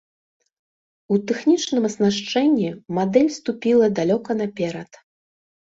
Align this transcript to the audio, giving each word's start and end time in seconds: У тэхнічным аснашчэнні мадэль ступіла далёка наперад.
У 1.15 1.17
тэхнічным 1.31 1.83
аснашчэнні 1.91 2.69
мадэль 3.01 3.31
ступіла 3.39 3.85
далёка 4.03 4.31
наперад. 4.41 4.91